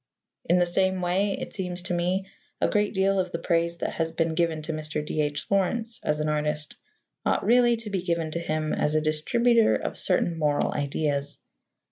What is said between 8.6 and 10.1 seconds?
as a distributor of